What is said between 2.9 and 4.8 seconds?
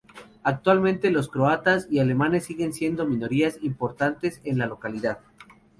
minorías importantes en la